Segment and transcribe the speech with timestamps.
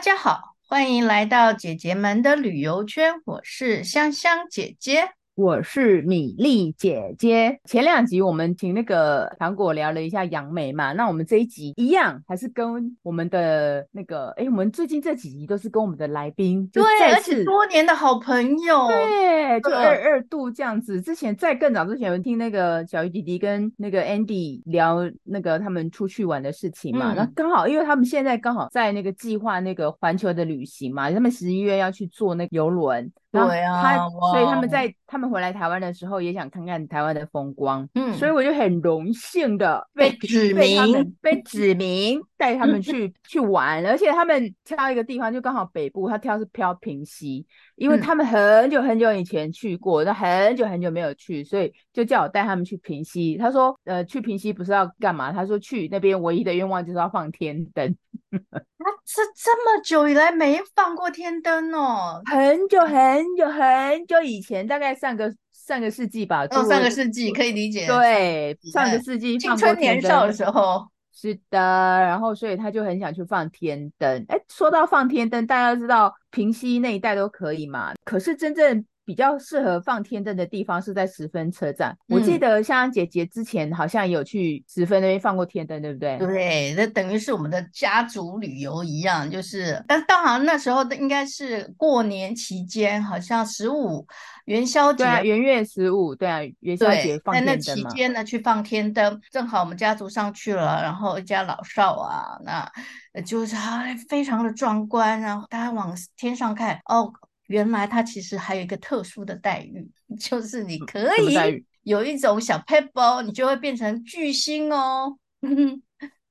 [0.00, 5.10] 大家好，欢迎来到姐姐们的旅游圈，我是香香姐姐。
[5.40, 7.58] 我是米粒姐姐。
[7.64, 21.00] 前两集我们请那个糖果聊了一下杨梅嘛，那我们这一集一样，还是跟我们的那个，哎，我们最近这几集都是跟我们的来宾，对，而且多年的好朋友，对，就二二度这样子。
[21.00, 33.10] 之前在更早之前，我们听那个小鱼弟弟跟那个 Andy 聊那个他们出去玩的事情嘛，那、嗯、刚好因为他们现在刚好在那个计划那个环球的旅行嘛，他们十一月要去坐那个游轮。
[33.32, 37.88] 对啊，他所以他们在他们回来台湾的时候，也想看看台湾的风光。
[37.94, 53.36] 嗯，所以我就很荣幸的被指名，被指名带他们去 去玩，而且他们挑一个地方就刚好北部，他挑是飘平溪，因为他们很久很久以前去过，那很久很久没有去，所以就叫我带他们去平溪。
[53.36, 55.30] 他说，呃，去平溪不是要干嘛？
[55.32, 57.94] 他说去那边唯一的愿望就是要放天灯。
[58.30, 66.44] 他是这么久以来没放过天灯哦，很久很久很久以前，大概上个上个世纪吧。
[66.50, 67.86] 哦，上个世纪可以理解。
[67.86, 70.86] 对，上个世纪青春年少的时候。
[71.12, 74.24] 是的，然后所以他就很想去放天灯。
[74.28, 77.92] 哎，说到放天灯，大家都知道平西那一带都可以嘛。
[78.04, 81.90] 可是真正比较适合放天灯的地方是在十分车站。
[82.06, 86.16] 嗯、我记得香香姐姐之前好像有去十分那边放过天灯，对不对？
[86.18, 94.06] 对，那等于是我们的家族旅游一样，就是，但当然那时候应该是过年期间，好像十五
[94.44, 97.50] 元宵节，对啊，元月十五，对啊，元宵节放天灯嘛。
[97.50, 107.12] 在那期间呢，去放天灯，正好我们家族上去了，然后一家老少啊，那就是还非常的壮观，然后大家往天上看，哦。
[107.50, 115.18] 原来他其实还有一个特殊的待遇，就是你可以有一种小 p e b l，你就会变成巨星哦。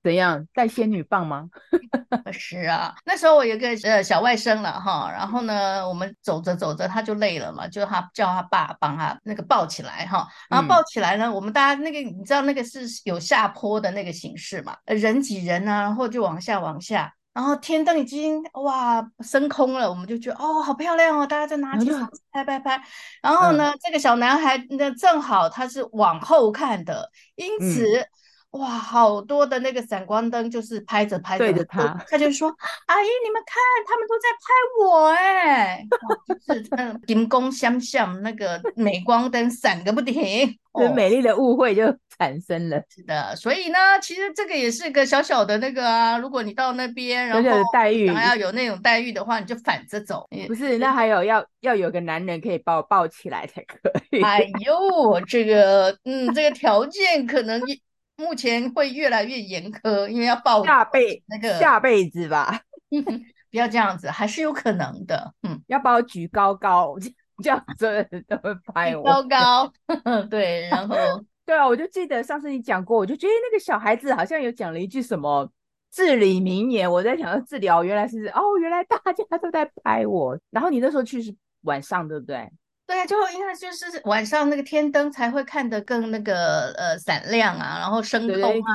[0.02, 1.50] 怎样带仙女棒吗？
[2.32, 17.14] 是啊，那时候我有个呃小外甥了哈，然后呢，我们走着走着他就累了嘛，就他叫他爸帮他那个抱起来哈，然后抱起来呢，嗯、我们大家那个你知道那个是有下坡的那个形式嘛，人挤人啊，然后就往下往下。
[17.34, 21.98] 然后天灯已经哇升空了，我们就觉得哦好漂亮哦，大家在拿起手
[22.32, 22.82] 拍拍拍。
[23.22, 28.08] 然后呢，嗯、这个小男孩那正好他是往后看的，因此、嗯、
[28.62, 32.50] 哇好多的那个闪光灯就是拍着拍着对着他，他就说
[32.88, 33.56] 阿姨你们看，
[33.88, 34.52] 他们都在拍
[34.84, 35.86] 我哎，
[36.28, 40.58] 就是嗯金光闪闪那个镁光灯闪个不停。
[40.74, 41.84] 很美丽的误会就
[42.20, 46.18] 产生了，哦，是的，所以呢，其实这个也是个小小的那个啊。
[46.18, 50.28] 如果你到那边，然后待遇还要有那种待遇的话，你就反着走。
[50.48, 53.80] 不是，那还有要要有个男人可以把我抱起来才可
[54.12, 54.22] 以。
[54.22, 57.62] 哎呦，这个嗯，这个条件可能
[58.18, 62.60] 目前会越来越严苛，因为要抱下辈那个下辈子吧。
[63.50, 65.34] 不要这样子，还是有可能的。
[65.44, 66.96] 嗯，要把我举高高。
[67.42, 69.74] 这样子都会拍我高高，
[70.30, 70.94] 对，然后
[71.50, 75.52] 对啊，我就记得上次你讲过，我就觉得那个小孩子好像有讲了一句什么
[75.90, 82.48] 至理名言，我在想要治疗原来是哦，原来大家都在拍我，然后你那时候去是晚上对不对？
[82.90, 88.74] 对啊，就因为就是晚上那个天灯才会看得更那个呃闪亮啊，然后升空啊，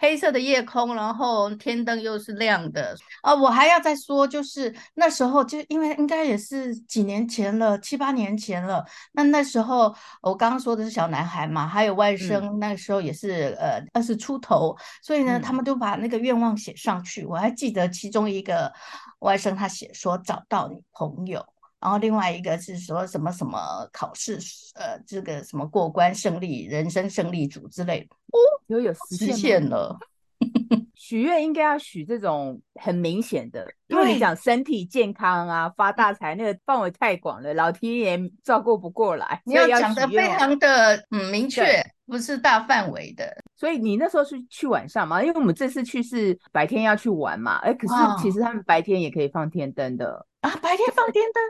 [0.00, 3.32] 黑色的夜空，然后天灯又是亮的啊。
[3.32, 8.84] 我还要再说，就是那时候就因为应该也是几年前了，七八年前了。
[9.12, 17.22] 那那时候我刚刚说的是小男孩嘛，还有外甥，嗯、那时候也是呃二十出头，所以呢，他们都把那个愿望写上去。
[17.22, 18.72] 嗯、我还记得其中一个
[19.20, 21.46] 外甥他写说找到女朋友。
[21.82, 23.58] 然后另外一个是说什么什么
[23.92, 24.38] 考试，
[24.76, 28.38] 呃，这个什么过关胜利、人生胜利组之类的哦，
[28.68, 29.98] 有有实现了。
[30.94, 39.42] 许愿应该要许这种很明显的，因为你讲身体健康啊、发大财，那个范围太广了，老天爷照顾不过来。
[39.44, 43.36] 你要讲的非常的嗯明确，不是大范围的。
[43.56, 45.20] 所以你那时候是去晚上嘛？
[45.22, 51.42] 因为我们这次去是白天要去玩嘛，哎，可是其实他们白天也可以放天灯的啊，白天放天灯。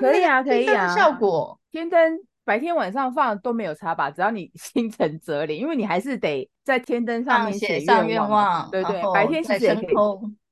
[0.00, 4.10] 可以啊，可以啊，效果天灯白天晚上放都没有差吧？
[4.10, 9.94] 只要你 心诚则灵，因为你还是得在天灯上面写愿望，对对，白天其实也可以，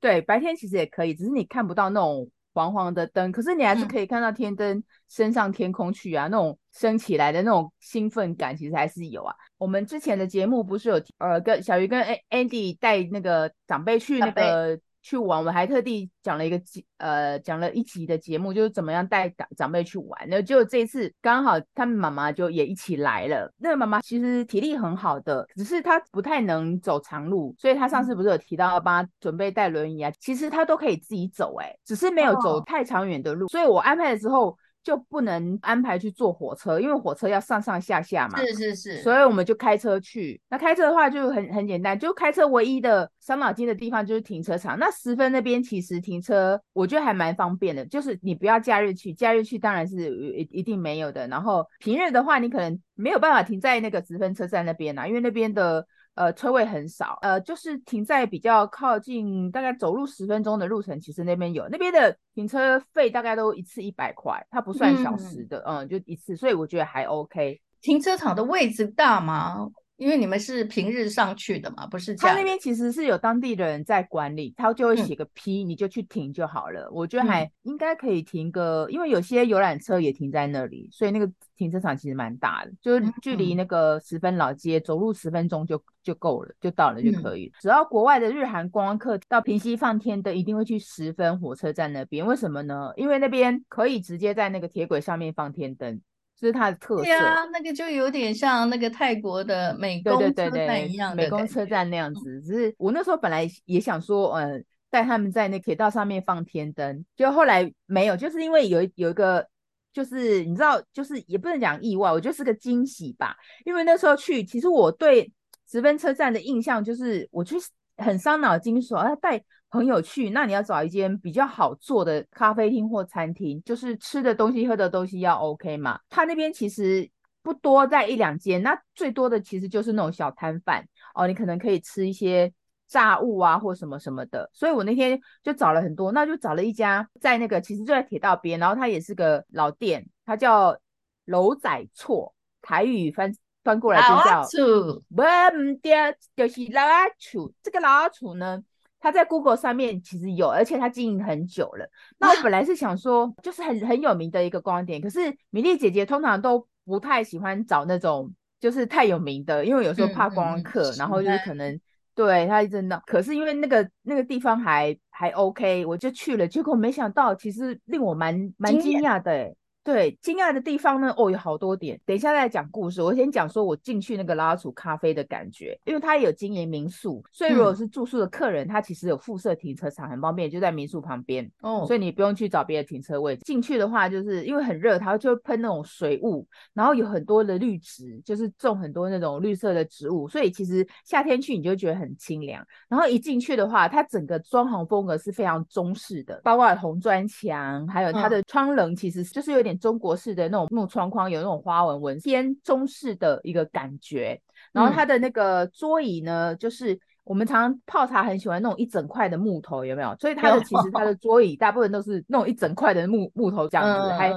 [0.00, 9.34] 对，白天其实也可以，只是你看不到那种黄黄的灯，可是你还是可以看到天灯升上天空去啊，那种升起来的那种兴奋感其实还是有啊。
[9.56, 14.78] 我们之前的节目不是有呃跟小鱼跟 Andy 带那个长辈去那个。
[15.04, 16.58] 去玩，我还特地讲了一个
[16.96, 20.26] 呃讲了一集的节目，就是怎么样带长长辈去玩。
[20.28, 23.52] 那就这一次刚好他们妈妈就也一起来了。
[23.58, 30.10] 那个妈妈其实体力很好的，只是她不太能走长路，所以她上次不是有提到要帮她准备带轮椅啊？
[30.18, 33.46] 其实她都可以自己走，欸，哎，只是没有走太长远的路。
[33.48, 34.56] 所以我安排的时候。
[34.84, 38.38] 就不能安排去坐火车，因为火车要上上下下嘛。
[38.38, 40.40] 是是是，所以我们就开车去。
[40.50, 44.78] 那开车的话就很很简单，就开车唯一的伤脑筋的地方就是停车场。
[44.78, 51.26] 那十分那边其实停车我觉得还蛮方便的，就是你不要假日去，假日去当然是一一定没有的。
[51.26, 55.86] 然后平日的话，你可能没有办法停在那个十分车站那边啊，因为那边的。
[56.14, 67.60] 呃，车位很少，呃，就是停在比较靠近，大概走路十分钟的路程，其实那边有，那边的停车费大概都一次一百块，它不算小时的，嗯，嗯，就一次，所以我觉得还 OK。
[67.80, 69.68] 停车场的位置大吗？
[69.96, 72.16] 因为你们是平日上去的嘛，不是？
[72.16, 76.90] 他那边其实是有当地的人在管理，他就会写个 P，嗯，你就去停就好了。
[76.90, 87.52] 我觉得还应该可以停个，嗯，因为有些游览车也停在那里，所以那个停车场其实蛮大的，就是距离那个十分老街走路十分钟就就够了，就到了就可以，嗯。
[87.60, 92.26] 只要国外的日韩观光客到平西放天灯，一定会去十分火车站那边。
[92.26, 92.92] 为什么呢？
[92.96, 96.00] 因为那边可以直接在那个铁轨上面放天灯。
[96.44, 97.02] 这是它的特色。
[97.02, 102.42] 对啊，那个就有点像那个泰国的美工车站一样，美工车站那样子。
[102.42, 109.48] 只是我那时候本来也想说，嗯，带他们在那铁道上面放天灯，就后来没有，就是因为有有一个，
[109.90, 113.34] 就是你知道，就是也不能讲意外，我觉得是个惊喜吧。
[113.64, 115.32] 因为那时候去，其实我对
[115.66, 117.56] 直奔车站的印象就是，我去
[117.96, 119.42] 很伤脑筋，说要带。
[119.74, 125.98] 很有趣，那你要找一间比较好做的咖啡厅或餐厅，就是吃的东西、喝的东西要 OK 嘛。
[126.08, 127.10] 他那边其实
[127.42, 132.52] 不多，在一两间，那最多的其实就是那种小摊贩哦，你可能可以吃一些
[132.86, 134.48] 炸物啊或什么什么的。
[134.52, 140.78] 所以我那天就找了很多，那就找了一家在那个其实就在铁道边，然后它也是个老店，它叫
[141.24, 142.32] 楼仔厝，
[142.62, 143.34] 台语翻
[143.64, 147.50] 翻过来就叫厝，不唔对，就是老阿厝。
[147.62, 148.62] 这个老阿厝呢？
[149.04, 151.86] 他在 Google 上面其实有，而且他经营很久了。
[152.18, 155.20] 那我本来是想说，就是很很有名的一个观光点，可是
[155.50, 161.78] 米粒姐姐通常都不太喜欢找那种就是太有名的，因为有时候怕观光客，嗯嗯，然后就是可能
[162.14, 163.02] 对他一直闹。
[163.04, 169.54] 可是因为那个那个地方还还 OK，我就去了，结果没想到其实令我蛮蛮惊讶的欸。
[169.84, 172.00] 对，惊讶的地方呢，哦，有好多点。
[172.06, 181.46] 等一下再讲故事，我先讲说我进去那个拉楚咖啡的感觉，因为它也有经营民宿，所以如果是住宿的客人，他、嗯、其实有附设停车场，很方便，就在民宿旁边。
[181.60, 183.36] 哦，所以你不用去找别的停车位。
[183.36, 192.66] 进去的话，就是因为很热，它就会喷那种水雾，然后有很多的绿植，就是种很多那种绿色的植物，所以其实夏天去你就觉得很清凉。
[192.88, 199.73] 然后一进去的话，它整个装潢风格是非常中式的，包括红砖墙，还有它的窗棱，其实就是有点。
[199.76, 204.40] 中国式的那种木窗框，有那种花纹纹，偏中式的一个感觉。
[204.72, 210.16] 然后它的那个桌椅呢，嗯、就是我们常常泡茶很喜欢那种一整块的木头，有没有？
[210.18, 214.30] 所以它的其实它的桌椅大部分都是那种一整块的木木头这样子，嗯、还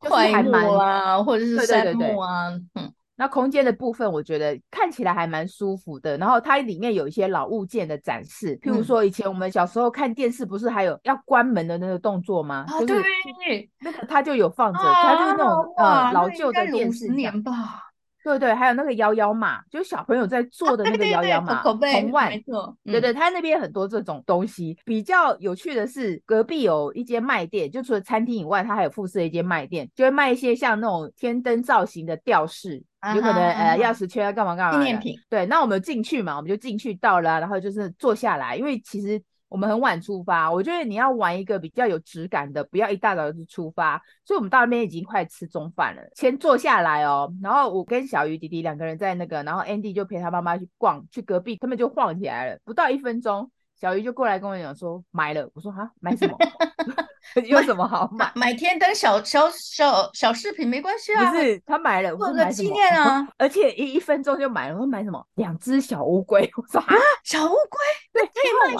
[0.00, 2.92] 就是还蛮啊，或者是杉木啊，嗯。
[3.22, 6.18] 那空间的部分，我觉得看起来还蛮舒服的。
[6.18, 12.64] 然后它里面有一些老物件的展示，譬如说以前我们小时候看电视，不是还有要关门的那个动作吗？
[12.66, 13.02] 啊，就是、
[13.46, 17.91] 对，那个它就有放着，它就是那种呃老旧的电视年吧。
[18.24, 24.76] 对对，还有那个摇摇马，就是小朋友在坐的那个摇摇马，红万，没错，对对，他那边很多这种东西。
[24.84, 32.82] 比较有趣的是，隔壁有一间卖店，就除了餐厅以外，它还有附设一间卖店，就会卖一些像那种天灯造型的吊饰，
[33.14, 35.16] 有可能呃钥匙圈啊干嘛干嘛纪念品。
[35.28, 39.20] 对，那我们进去嘛，我们就进去到了，然后就是坐下来，因为其实。
[39.52, 44.00] 我们很晚出发，我觉得你要玩一个比较有质感的，不要一大早就出发。
[44.24, 47.30] 所以我们到那边已经快吃中饭了，先坐下来哦。
[47.42, 52.58] 然后我跟小鱼弟弟两个人在那个，然后 Andy 就陪他妈妈去逛，去隔壁，他们就晃起来了。
[52.64, 55.46] 不到一分钟，小鱼就过来跟我讲说买了。
[55.52, 56.34] 我说哈，买什么？
[57.46, 58.30] 有什么好买？
[58.34, 61.30] 买天灯小小小小饰品没关系啊。
[61.30, 63.26] 不是，他买了，做个纪念啊。
[63.38, 64.74] 而且一一分钟就买了。
[64.74, 65.24] 我说买什么？
[65.36, 66.50] 两只小乌龟。
[66.56, 66.94] 我说啊，
[67.24, 67.78] 小乌龟，
[68.12, 68.28] 对，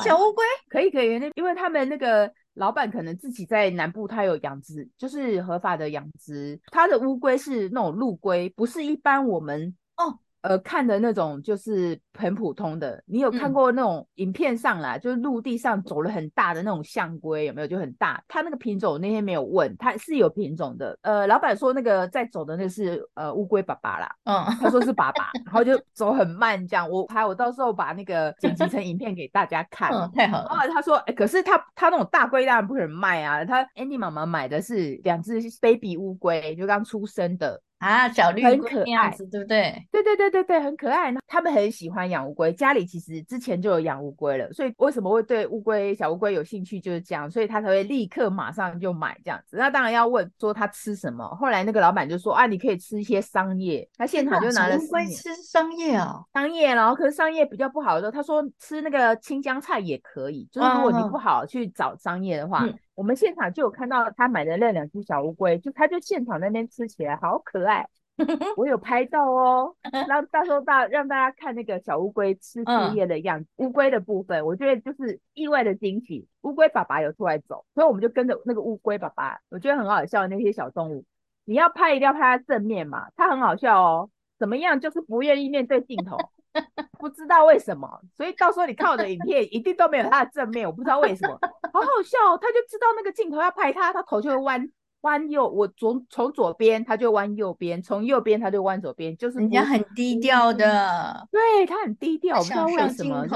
[0.03, 0.45] 小乌龟。
[0.69, 6.61] 可以可以，那因为他们那个老板可能自己在南部，他有养殖，就是合法的养殖。
[6.67, 10.19] 他的乌龟是那种陆龟，不是一般我们哦。
[10.43, 13.03] 呃看的那种就是很普通的。
[13.07, 17.67] 你有看过那种影片上来，嗯、就是陆地上走了很大的那种象龟，有没有？
[17.67, 18.23] 就很大。
[18.29, 20.99] 它那个品种我那天没有问，它是有品种的。
[21.03, 26.89] 呃，老板说那个在走的那是呃乌龟爸爸啦，嗯，他说是爸爸， 然后就走很慢这样。
[26.89, 29.91] 我拍，我到时候把那个剪辑成影片给大家看。
[29.93, 30.49] 嗯，太好了。
[30.51, 33.45] 然后他说，哎、欸，可是他他那种大龟当然不可能卖啊。
[33.45, 37.61] 他 Andy 妈妈买的是两只 baby 乌龟，就刚出生的。
[37.83, 39.87] 啊，小绿很可爱，对不对？
[39.91, 41.13] 对对对对对，很可爱。
[41.27, 49.57] 他们很喜欢养乌龟，家里其实之前就有养乌龟了，所以为什么会对乌龟、小乌龟有兴趣，就是这样，所以他才会立刻马上就买这样子。
[49.57, 51.27] 那当然要问说他吃什么。
[51.35, 54.77] 后来那个老板就说啊，你可以吃一些桑叶，他现场就拿了。
[54.77, 56.23] 乌龟吃桑叶啊？
[56.33, 62.65] 桑叶，然后可是桑叶比较不好的时候，他说吃那个青江菜也可以，就是如果你不好去找桑叶的话。
[62.65, 67.89] 嗯我们现场就有看到他买的那两只小乌龟，就他就现场那边吃起来好可爱，
[68.57, 69.75] 我有拍到哦，
[70.09, 76.27] 然后到时候大让大家看那个小乌龟吃树叶的样子，乌龟的部分，我觉得就是意外的惊喜。
[76.43, 81.05] 乌龟爸爸有出来走，所以我们就跟着那个乌龟爸爸，我觉得很好笑的那些小动物。
[81.45, 86.17] 你要拍一定要拍它正面嘛，它很好笑哦，怎么样就是不愿意面对镜头。
[86.99, 90.67] 不知道为什么，所以到时候你看我的影片，一定都没有他的正面。
[90.67, 91.39] 我不知道为什么，
[91.73, 92.39] 好好笑哦。
[92.41, 95.49] 他就知道那个镜头要拍他，他头就会弯弯右。
[95.49, 99.17] 我从从左边，他就弯右边；从右边，他就弯左边。
[99.17, 103.27] 就是人家很低调的，对他很低调，我不知道为什么。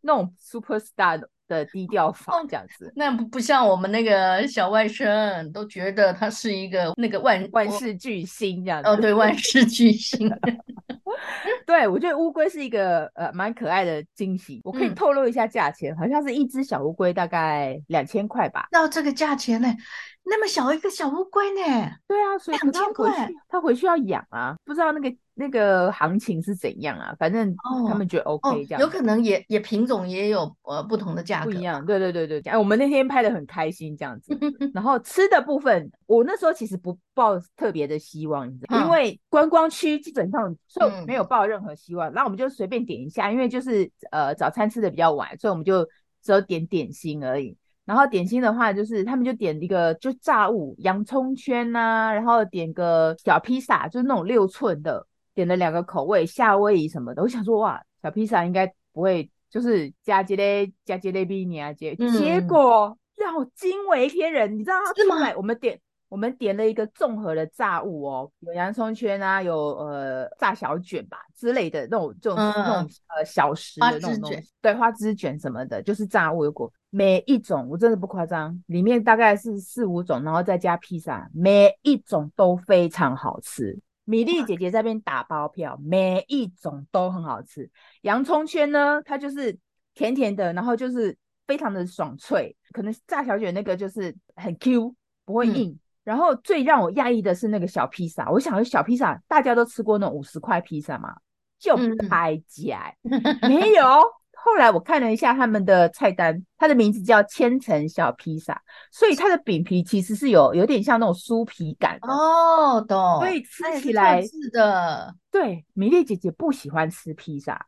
[0.02, 1.30] 那种 super star 的。
[1.52, 8.88] 的低调法这样子，那不不像我们那个小外甥都觉得他是一个那个万万世巨星这样子。
[8.88, 10.32] 哦，对，万世巨星。
[11.68, 14.62] 对，我觉得乌龟是一个呃蛮可爱的惊喜。
[14.64, 18.70] 我可以透露一下价钱，嗯、好像是一只小乌龟大概两千块吧。
[18.72, 19.68] 那这个价钱呢？
[20.24, 21.92] 那么小一个小乌龟呢？
[22.08, 27.14] 对啊，所以两千块，他回去要养啊，不知道那个那个行情是怎样啊？
[27.20, 27.54] 反正
[27.88, 31.84] 他们觉得 OK 这样，哦哦，有可能也也品种也有呃不同的价格，不一样。
[31.86, 34.38] 对对对对，哎，我们那天拍的很开心这样子。
[34.74, 42.14] 然后吃的部分，我那时候其实不抱特别的希望，你知道，因为观光区基本上所以没有抱任何希望。
[42.14, 45.84] 那、嗯、我们就随便点一下，因为就是呃早餐吃的比较晚，所以我们就
[46.22, 47.58] 只有点点心而已。
[47.92, 57.22] 然后点心的话，就是他们就点一个就炸物，洋葱圈呐、啊，然后点个小披萨，就是那种六寸的，点了两个口味，夏威夷什么的。
[57.22, 65.36] 我想说哇，小披萨应该不会就是加鸡肋加鸡肋比尼啊结，结果让我惊为天人，你知道他出来？
[65.36, 65.78] 我们点
[66.12, 76.70] 我们点了一个综合的炸物哦，有洋葱圈啊，有呃炸小卷吧之类的那种这种、嗯、那种呃小食的那种东西，对，花枝卷什么的，就是炸物有果。
[76.90, 83.80] 每一种我真的不夸张，里面大概是四五种，然后再加披萨，每一种都非常好吃。
[84.04, 87.70] 米粒姐姐在这边打包票，每一种都很好吃。
[88.02, 89.58] 洋葱圈呢，它就是
[89.94, 92.54] 甜甜的，然后就是非常的爽脆。
[92.74, 95.72] 可能炸小卷那个就是很 Q，不会硬。
[95.72, 95.80] 嗯、
[96.12, 101.16] 然后最让我讶异的是那个小披萨，我想小披萨大家都吃过那五十块披萨嘛，
[101.58, 101.74] 就
[102.10, 103.86] 拍假，嗯、 没有。
[104.34, 113.20] 后来我看了一下他们的菜单，它的名字叫千层小披萨，所以它的饼皮其实是有有点像那种酥皮感的哦，懂。
[113.20, 117.68] 所以吃起来是的，对，米粒姐姐不喜欢吃披萨，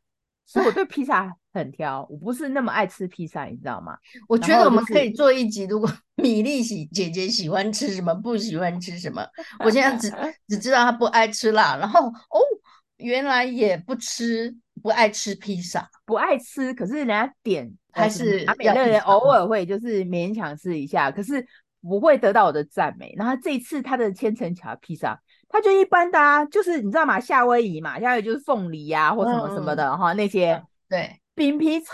[0.54, 3.98] 所以我对披萨很挑，我不是那么爱吃披萨，你知道吗？
[4.28, 9.26] 我觉得我们可以做一集，如果 米粒喜姐姐喜欢吃什么，不喜欢吃什么，
[9.66, 10.14] 我现在只
[10.48, 12.40] 只知道她不爱吃辣，然后哦，
[12.98, 14.56] 原来也不吃。
[14.82, 21.46] 不爱吃披萨，不爱吃，可是人家点还是美乐人偶尔会就是勉强吃一下，可是
[21.80, 23.14] 不会得到我的赞美。
[23.16, 25.18] 然后这一次他的千层巧披萨，
[25.54, 27.20] 他就一般的啊，就是你知道吗？
[27.20, 31.94] 夏威夷嘛，夏威夷就是凤梨呀、啊、或什么什么的哈、嗯，那些对饼皮超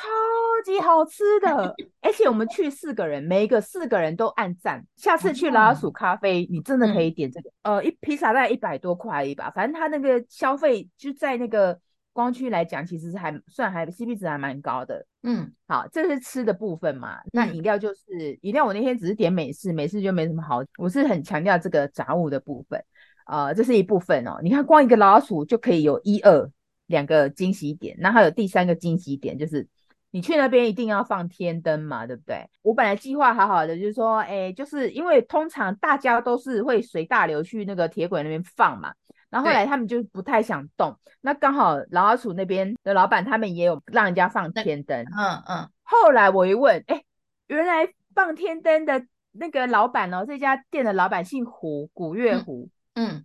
[0.63, 4.84] 级好吃的，而且我们去四个人，每一个四个人都按赞。
[4.96, 11.78] 下次去老鼠咖啡，你真的可以点这个，嗯、呃，一披萨大概一百多块而已吧，反正它那个消费就在那个。
[12.12, 15.06] 光区来讲，其实是还算还 CP 值还蛮高的。
[15.24, 17.20] 嗯，好，这是吃的部分嘛。
[17.32, 20.60] 那饮料就是饮料，我那天只是点美式，美式就没什么好。
[20.78, 22.84] 我是很强调这个杂物的部分啊、
[23.30, 24.40] 呃，这是一部分哦。
[24.42, 26.50] 你看，光一个老鼠就可以有一二
[26.88, 29.68] 两个惊喜点，那还有第三个惊喜点就是
[30.12, 32.50] 你去那边一定要放天灯嘛，对不对？
[32.64, 38.92] 我本来计划好好的，就是说，哎，就是因为通常大家都是会随大流去那个铁轨那边放嘛。
[39.30, 45.70] 然后后来他们就不太想动，那刚好老老鼠那边的老板他们也有让人家放天灯，嗯嗯。
[45.84, 47.04] 后来我一问，哎，
[47.46, 52.70] 原来放天灯的那个老板哦，这家店的老板姓胡，古月胡，嗯，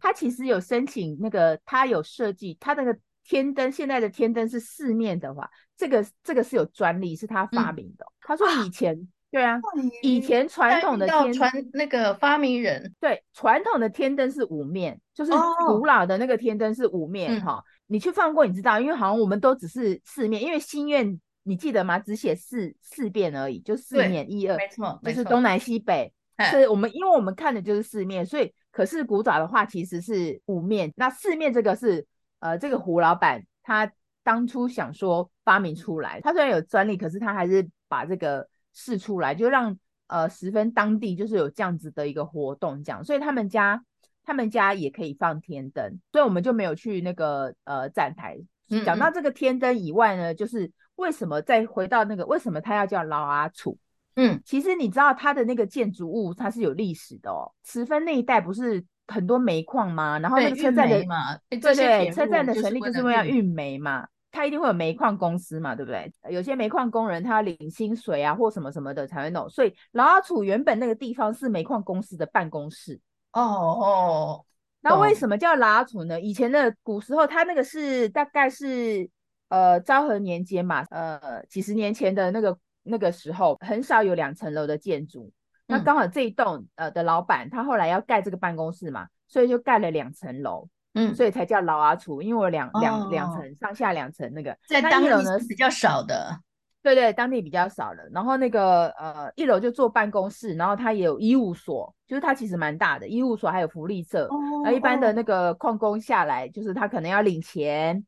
[0.00, 8.04] 他其实有申请那个，他有设计他那个天灯，现在的天灯是四面的话，这个这个是有专利，是他发明的。
[8.04, 9.60] 嗯、他说以前、啊、对啊，
[10.02, 15.32] 以前传统的天传那个发明人对传统的天灯是五面，就是
[15.66, 17.62] 古老的那个天灯是五面哈。
[17.86, 21.98] 你去放过你知道，因为好像我们都只是四面，因为心愿你记得吗？
[21.98, 26.12] 只写四四遍而已，就四面一二，没错，就是东南西北。
[26.50, 30.92] 是我们，因为我们看的就是四面，所以可是古爪的话其实是五面。
[30.96, 32.04] 那四面这个是
[32.40, 33.90] 呃，这个胡老板他
[34.24, 39.78] 当初想说发明出来，他虽然有专利，可是他还是把这个试出来，就让
[40.08, 43.84] 呃十分当地就是有这样子的一个活动，这样，所以他们家
[44.24, 48.38] 他们家也可以放天灯，所以我们就没有去那个呃站台。
[48.84, 53.78] 讲到这个天灯以外呢，就是为什么再回到那个为什么他要叫老阿楚？
[54.16, 57.50] 嗯，其实你知道它的那个建筑物它是有历史的哦。
[57.64, 60.18] 十分那一带不是很多煤矿吗？
[60.20, 66.12] 然后那个车站的嘛，对对，车站的成立就是因为要运煤嘛，它一定会有煤矿公司嘛，对不对？
[66.30, 69.50] 有些煤矿工人他要领薪水啊或什么什么的才会弄。
[69.50, 73.00] 所以老阿楚原本那个地方是煤矿公司的办公室。
[73.32, 74.44] 哦哦，
[74.80, 76.20] 那为什么叫老阿楚呢？
[76.20, 79.10] 以前的古时候，它那个是大概是
[79.48, 82.56] 呃昭和年间嘛，呃几十年前的那个。
[82.84, 85.32] 那个时候很少有两层楼的建筑，
[85.66, 96.38] 那刚好这一栋呃的老板他后来要盖这个办公室嘛，所以就盖了两层楼，嗯，所以才叫老阿楚，因为我两两两层上下两层那个，在当地呢是比较少的，
[96.82, 98.06] 对对，当地比较少的。
[98.12, 104.28] 然后那个呃一楼就做办公室，然后它也有医务所，就是它其实蛮大的，医务所还有福利社，
[104.62, 108.04] 然后一般的那个矿工下来，就是他可能要领钱。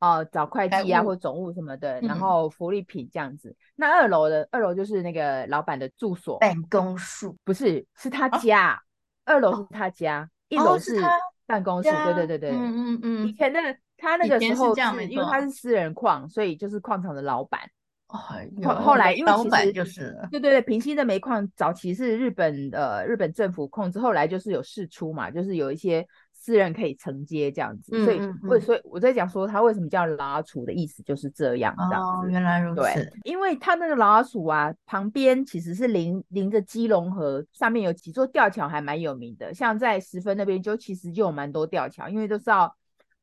[0.00, 3.50] 哦，找会计啊，或总务什么的，然后福利品这样子。
[3.50, 8.72] 嗯、那二楼的二楼就是那个老板的住所，办公室不是，是他家。
[8.72, 8.80] 哦、
[9.26, 10.98] 二楼是他家，哦、一楼是
[11.44, 11.90] 办公室。
[11.90, 13.28] 对对对对，嗯嗯嗯。
[13.28, 13.60] 以前的
[13.98, 17.60] 他那个时候是，是因为他是私人矿，所以就是矿场的老板。
[18.08, 18.18] 哦，
[18.64, 26.06] 后后来因为其实就是对对对，平溪的煤矿早期是日本呃日本政府控制，后来就是有释出嘛，就是有一些。
[26.42, 28.18] 私人可以承接这样子，嗯、所以
[28.48, 32.26] 我、嗯、所以我在讲说他为什么叫老阿楚的意思就是这样这样子。
[32.26, 32.80] 哦，原来如此。
[32.80, 42.74] 对，因为他那个老阿楚啊，旁边其实是临临着基隆河，上面有几座吊桥还蛮有名的，像在十分那边就其实就有蛮多吊桥，因为都是要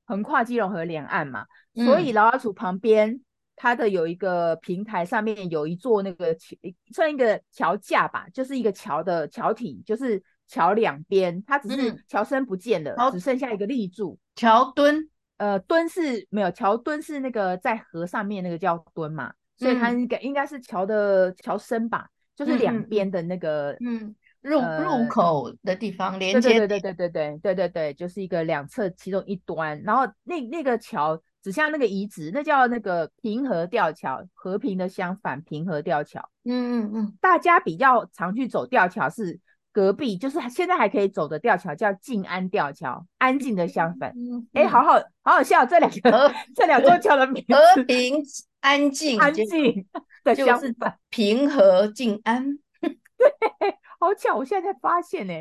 [0.05, 3.19] 横跨基隆河两岸嘛，嗯、所以老阿楚旁边
[3.55, 6.55] 它的有一个平台，上面有一座那个桥，
[6.93, 10.21] 算一个桥架吧，就是一个桥的桥体，就是。
[10.47, 14.17] 桥两边，它只是桥身不见了，嗯、只剩下一个立柱。
[14.35, 26.49] 桥墩，呃，墩是没有，桥墩是那个在河上面那个叫墩嘛，所以它应该应该是桥的桥身吧，就是两边的那个，嗯，入入口的地方连接。
[26.49, 36.29] 对对对对对对对对对，就是一个两侧其中一端，然后那那个桥指向那个遗址，那叫那个平和吊桥，和平的相反，平和吊桥。
[36.45, 39.39] 嗯嗯嗯，大家比较常去走吊桥是。
[39.77, 44.11] 隔壁就是现在还可以走的吊桥，叫静安吊桥，安静的相反。
[44.53, 48.15] 哎、好好好好笑，这两个这两座桥的名字，和平
[48.61, 49.45] 安静安静
[50.25, 52.57] 的相反，平和静安。
[52.81, 52.89] 对，
[53.99, 55.33] 好巧，我现在才发现呢。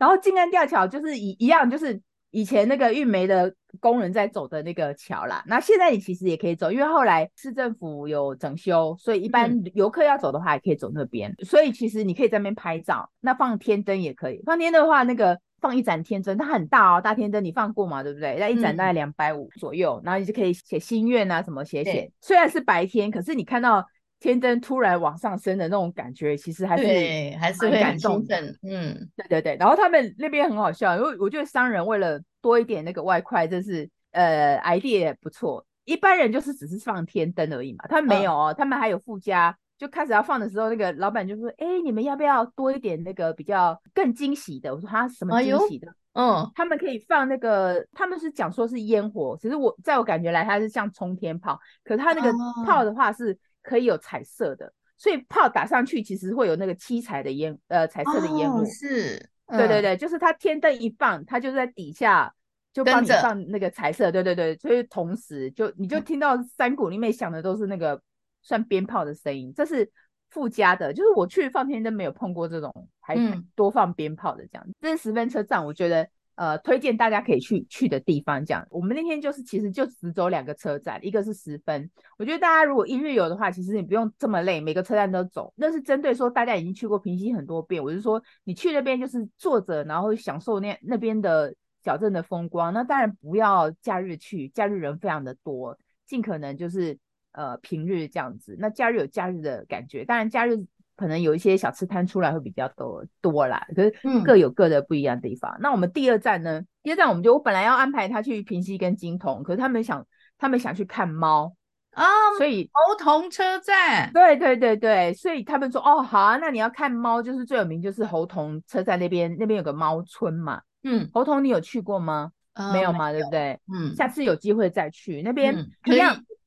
[0.00, 2.00] 然后静安吊桥就是一一样，就是。
[2.32, 11.30] 以前那个运煤的工人在走的那个桥啦，那现在你其实也可以走，因为后来市政府有整修，所以一般游客要走的话，也可以走那边。
[11.38, 11.44] 嗯。
[11.44, 14.42] 所以其实你可以在那边拍照，那放天灯也可以。
[14.44, 18.36] 放天灯的话，那个放一盏天灯，它很大哦，大天灯你放过嘛，对不对？
[18.40, 22.10] 那一盏大概两百五左右，然后你就可以写心愿啊，什么写写。
[22.20, 23.86] 虽然是白天，可是你看到。
[24.22, 28.40] 天灯突然往上升的那种感觉，其实还是对，还是会感动的。
[28.62, 29.56] 嗯，对对对。
[29.58, 35.66] 然后他们那边很好笑，因为我觉得商人为了多一点那个外快，真是呃 idea 也不错。
[35.84, 52.32] 一般人就是只是放天灯而已嘛，他们没有哦，哦他们还有附加，就开始要放的时候，那个老板就说：“哎，你们要不要多一点那个比较更惊喜的？”我说：“他什么惊喜的？”哎、嗯，他们可以放那个，他们是讲说是烟火，其实我在我感觉来，它是像冲天炮，可是它那个
[52.64, 53.36] 炮的话是。
[53.62, 58.58] 可以有彩色的，所以炮打上去其实会有那个七彩的烟，呃，彩色的烟雾。
[58.58, 62.34] 哦，是，嗯，对对对，就是它天灯一放，它就在底下
[62.72, 68.00] 就帮你放那个彩色，对对对，所以同时就你就听到山谷里面响的都是那个
[68.42, 69.90] 算鞭炮的声音，这是
[70.30, 70.92] 附加的。
[70.92, 73.16] 就是我去放天灯没有碰过这种还
[73.54, 76.08] 多放鞭炮的这样，这是十分车站，我觉得。
[76.34, 78.66] 呃，推荐大家可以去去的地方，这样。
[78.70, 81.90] 我们那天就是其实就只走两个车站，一个是十分。
[82.18, 85.52] 我觉得大家如果一日游的话，其实你不用这么累，每个车站都走。
[85.56, 92.72] 那是针对说大家已经去过平溪很多遍，我是说你去那边就是坐着，然后享受那那边的小镇的风光。
[92.72, 96.98] 那当然不要假日去，假日人非常的多，尽可能就是
[97.32, 98.56] 呃平日这样子。
[98.58, 100.56] 那假日有假日的感觉，当然假日
[100.96, 105.50] 可能有一些小吃摊出来会比较多多啦，可是各有各的不一样的地方。
[105.52, 106.62] 嗯、那我们第二站呢？
[106.82, 110.06] 第二站我们就我本来要安排他去平溪跟金童，可是他们想
[110.38, 111.54] 他们想去看猫。
[111.92, 120.62] 啊，oh, 所以猴童车站，对对对对，所以他们说，哦，好啊，那你要看猫，就是最有名就是猴童车站那边，那边有个猫村嘛。
[120.84, 123.60] 嗯，猴童你有去过吗？Uh, 没有嘛，对不对？
[123.70, 126.00] 嗯，下次有机会再去那边，可以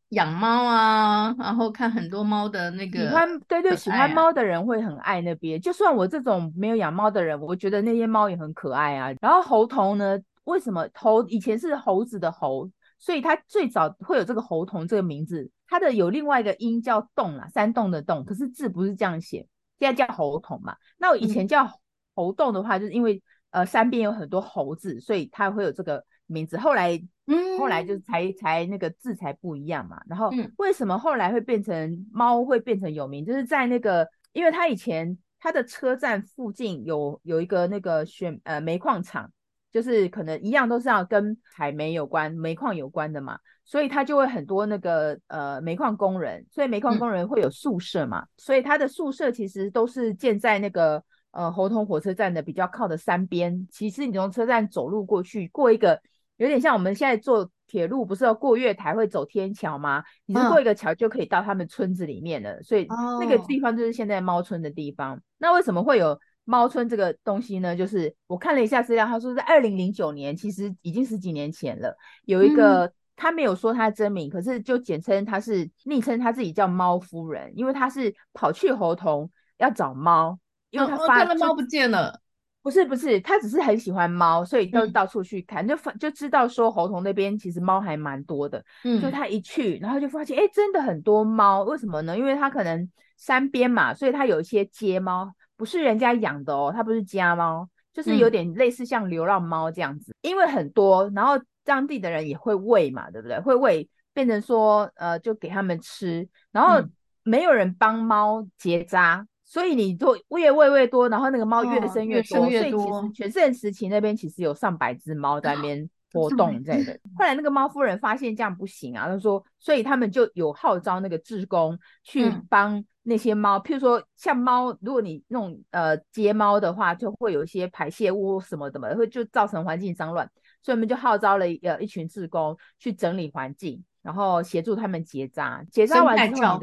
[0.09, 2.99] 养猫啊，然后看很多猫的那个。
[2.99, 5.59] 喜欢对对，喜欢猫的人会很爱那边。
[5.59, 9.11] 就算我这种没有养猫的人，我觉得那些猫也很可爱啊。
[9.21, 12.69] 然后猴头呢，为什么猴以前是猴子的猴？
[12.97, 19.45] 所以它最早会有这个猴童这个名字，它的有另外一个音叫洞啊，山洞的洞，可是字不是这样写，
[19.79, 20.75] 现在叫猴童嘛。
[20.97, 21.69] 那我以前叫
[22.15, 26.57] 猴洞的话，嗯、就是因为呃山边有很多猴子，所以它会有这个名字。
[26.57, 30.01] 后来，嗯，后来就才才那个字才不一样嘛。
[30.07, 33.25] 然后为什么后来会变成猫会变成有名？
[33.25, 39.31] 就是在那个，因为它以前它的车站附近有有一个那个选呃煤矿厂。
[39.71, 53.67] 就是可能一样都是要跟采煤有关、煤矿有关的嘛，所以他就会很多那个呃煤矿工人，所以煤矿工人会有宿舍嘛，嗯、所以他的宿舍其实都是建在那个呃猴硐火车站的比较靠的山边。
[53.69, 56.01] 其实你从车站走路过去，过一个
[56.37, 60.03] 有点像我们现在坐铁路，不是要过月台会走天桥吗？
[60.25, 62.87] 你是过一个桥就可以到他们村子里面了，嗯、所以
[63.19, 65.21] 那个地方就是现在猫村的地方。
[65.37, 66.19] 那为什么会有？
[66.47, 71.97] 猫村这个东西呢，就是我看了一下资料，他说在二零零九年，其实已经十几年前了。
[72.25, 80.37] 有一个、嗯、他没有说他的真名，可是就简称他是昵称，他自己叫猫夫人，因为他是跑去猴童要找猫，
[80.69, 82.21] 因为他发现猫不见了。
[82.65, 88.65] 不是不是，他只是很喜欢猫，所以都到处去看，嗯、就发就知道说猴童那边其实猫还蛮多的。
[88.83, 91.61] 嗯，就他一去，然后就发现，哎、欸，真的很多猫。
[91.61, 92.17] 为什么呢？
[92.17, 95.31] 因为他可能山边嘛，所以他有一些街猫。
[95.57, 100.11] 不是人家养的哦，它不是家猫，就是有点类似像流浪猫这样子。
[100.11, 103.39] 嗯、因为很多，然后当地的人也会喂嘛，对不对？
[103.39, 106.83] 会喂，变成说呃，就给他们吃，然后
[107.23, 116.99] 没有人帮猫结扎，嗯、所以你就越喂越多，然后那个猫越生越多，哦、越越多，所以其实全盛时期那边其实有上百只猫在那边活动这样的。
[117.17, 122.85] 后来那个猫夫人发现这样不行啊，她说，所以他们就有号召那个志工去帮、嗯。
[123.07, 130.27] 那些猫，譬如说像猫，如果你那种呃接猫的话，就会有一些排泄物什么的嘛，会就造成环境脏乱，
[130.63, 135.63] 所以我们就号召了呃一群志工去整理环境，然后协助他们结扎。
[135.69, 136.59] 结扎完之后，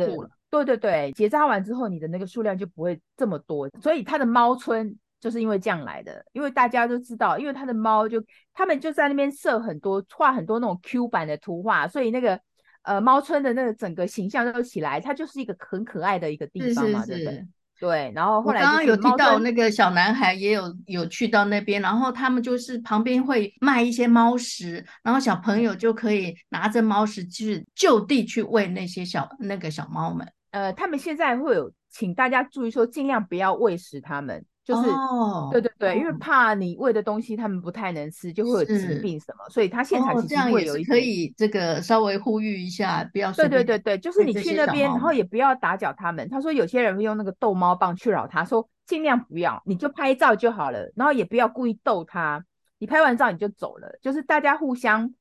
[0.53, 6.25] 对对对，结扎完之后你的那个数量就不会这么多，所以它的猫村就是因为这样来的。
[6.33, 8.23] 因为大家都知道，因为它的猫就
[8.55, 12.39] 他们就在那边设很多画很多那种 Q 版的图画，所以那个。
[12.85, 17.49] 呃，猫村的那个整个形象都起来，它就是一个很可爱的一个地方嘛，是是是对不对？
[17.79, 18.13] 对。
[18.13, 30.27] 然后后来刚刚有提到那个小男孩也有有去到那边，然后他们就是旁边会卖一些猫食，然后小朋友就可以拿着猫食去就地去喂那些小那个小猫们。
[30.53, 34.43] 呃，他们现在会有请大家注意说，尽量不要喂食他们。
[34.65, 43.33] 就是，哦、对对对，因为怕你喂的东西他们不太能吃，就会有疾病什么，所以他现场其实会有一、哦、可以这个稍微呼吁一下，不要。
[43.33, 46.29] 对对对对，就是你去那边，然后也不要打搅他们。
[46.29, 52.45] 他说有些人会用那个逗猫棒去扰他，说尽量不要，你就拍照就好了，然后也不要故意逗他。
[52.79, 55.13] 你拍完照你就走了，就是大家互相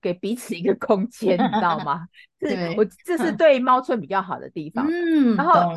[0.00, 2.06] 给彼此一个空间，你知道 吗？
[2.38, 4.86] 对是我这是对猫村比较好的地方。
[4.88, 5.72] 嗯，然后。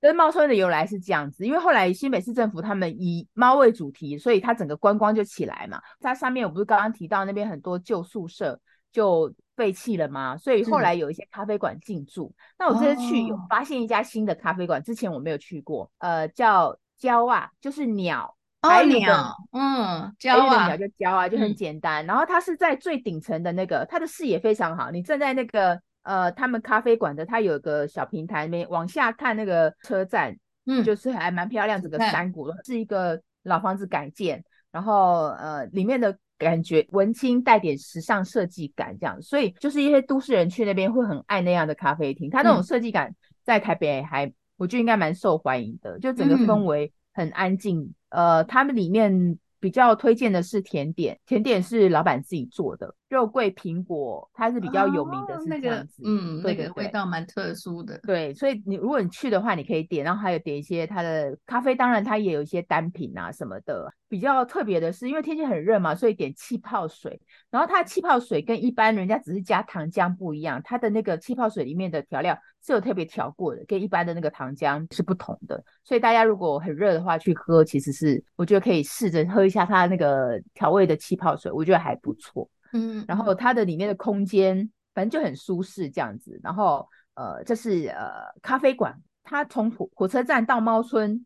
[0.00, 5.82] 跟猫村的由来是这样子，因为后来新北市政府他们以猫为主题，所以它整个观光就起来嘛。
[5.98, 8.60] 它上面我不是刚刚提到那边很多旧宿舍
[8.92, 10.36] 就废弃了吗？
[10.36, 12.32] 所以后来有一些咖啡馆进驻。
[12.60, 22.04] 那我这次去有发现一家新的咖啡馆，之前我没有去过，呃，叫蕉啊，就是鸟，白鸟，嗯，蕉啊，鸟就蕉啊，就很简单。
[22.04, 25.80] 嗯、然后它是在最顶层的那个，它的视野非常好，你站在那个。
[26.04, 34.42] 呃，他们咖啡馆的，它有个小平台，那边往下看那个车站，嗯，就是还蛮漂亮，整个山谷是一个老房子改建，
[34.72, 52.94] 然后呃，里面的感觉文青带点时尚设计感这样，所以就是一些都市人去那边会很爱那样的咖啡厅，它那种设计感在台北还我觉得应该蛮受欢迎的，就整个氛围很安静，嗯、呃，他们里面比较推荐的是甜点，甜点是老板自己做的。
[53.08, 56.02] 肉桂苹果，它是比较有名的，是这样子。
[56.02, 57.98] 哦、那个、嗯，对对对，那个味道蛮特殊的。
[58.06, 63.92] 对，所以你如果你去的话，你可以点，然后还有点一些它的咖啡，当然它也有一些单品啊什么的。
[64.10, 67.20] 比较特别的是，因为天气很热嘛，所以点气泡水。
[67.50, 75.62] 然后它的气泡水跟一般人家只是加糖浆不一样，它的那个气泡水里面的调料是有特别调过的，跟一般的那个糖浆是不同的。
[75.84, 82.48] 所以大家如果很热的话去喝，其实是我觉得可以试着喝一下它那个调味的气泡水，我觉得还不错。
[82.72, 86.38] 嗯，然后它的里面的空间反正就很舒适这样子。
[86.42, 88.10] 然后呃，这是呃
[88.42, 91.24] 咖啡馆，它从火火车站到猫村，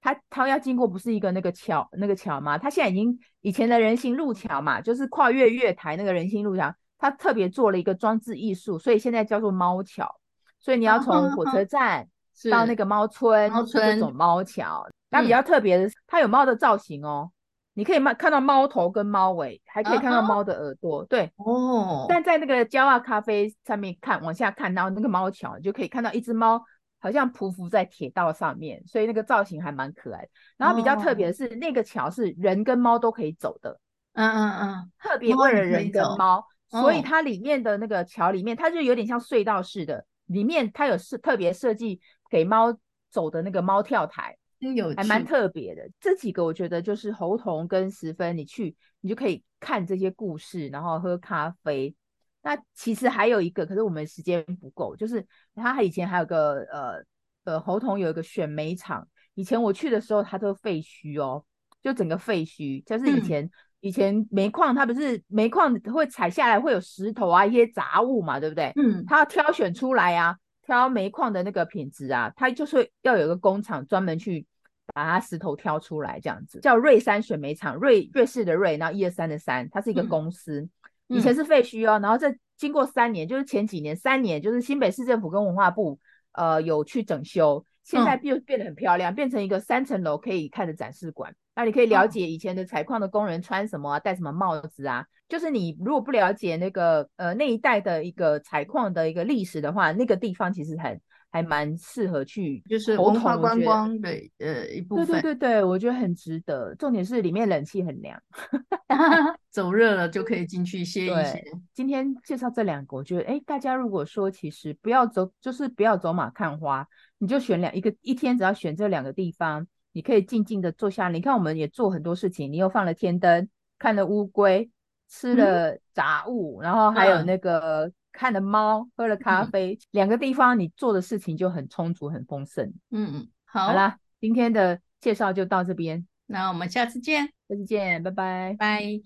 [0.00, 2.58] 它它要经过不是一个那个桥那个桥吗？
[2.58, 10.20] 它现在已经以前的人行路桥嘛，就是跨越月台那个人行路桥，它特别做了一个装置艺术，所以现在叫做猫桥。
[10.58, 12.06] 所以你要从火车站
[12.50, 17.30] 到那个猫村，猫村这种猫桥，它比较特别的是，它有猫的造型哦。
[17.74, 21.08] 你可以看到猫头跟猫尾，还可以看到猫的耳朵，uh -huh.
[21.08, 22.06] 对哦。
[22.08, 26.60] 但在那个焦阿咖啡上面看，往下看然后那个猫桥，你就可以看到一只猫
[26.98, 30.28] 好像匍匐在铁道上面，所以那个造型还蛮可爱的。
[30.58, 31.54] 然后比较特别的是，oh.
[31.54, 33.78] 那个桥是人跟猫都可以走的，
[34.14, 42.76] 嗯嗯嗯，特别为了人跟猫，所以它里面的那个桥里面，它就有点像隧道似的，里面它有设特别设计给猫
[43.10, 44.36] 走的那个猫跳台。
[44.60, 51.94] 有还蛮特别的，这几个我觉得就是猴硐跟十分，你去你就可以看这些故事，然后喝咖啡。
[52.42, 57.04] 那其实还有一个，可是我们时间不够，就是他以前还有个呃
[57.44, 61.42] 呃猴硐有一个选煤厂，以前我去的时候它都废墟哦，
[61.82, 68.72] 就整个废墟，就是以前、嗯、以前煤矿它不是煤矿会采下来会有石头啊一些杂物嘛，对不对？
[68.76, 74.46] 嗯，它要挑选出来啊，挑煤矿的那个品质啊，它就是要有一个工厂专门去。
[74.94, 80.60] 把它石头挑出来，这样子叫瑞山选煤厂，瑞瑞士的瑞，然后一二三的三，它是一个公司，
[81.08, 85.98] 嗯、以前是废墟哦，然后这经过三年，就是前几年三年，就是新北市政府跟文化部
[86.32, 91.34] 呃有去整修，现在变变得很漂亮，变成一个三层楼可以看的展示馆。
[91.54, 101.00] 那你可以了解以前的采矿的工人穿什么啊，戴什么帽子啊，就是你如果不了解那个呃那一带的一个采矿的一个历史的话，那个地方其实很。
[101.30, 105.06] 还蛮适合去，就是文化观光的呃一部分。
[105.06, 106.74] 对对对对，我觉得很值得。
[106.74, 108.20] 重点是里面冷气很凉
[109.50, 111.44] 走热了就可以进去歇一歇。
[111.72, 116.86] 今天介绍这两个，我觉得哎，大家如果说其实不要走，就是不要走马看花，
[117.18, 121.08] 你就选两一个，一天只要选这两个地方，你可以静静的坐下。
[121.08, 124.68] 你看我们也做很多事情，你又放了天灯，看了乌龟，
[125.08, 127.92] 吃了杂物，嗯、然后还有那个。
[128.10, 132.66] 嗯看了猫，喝了咖啡，嗯，两个地方你做的事情就很充足、很丰盛。
[132.90, 139.02] 嗯嗯，好，好啦，今天的介绍就到这边，那我们下次见，下次见，拜拜，拜。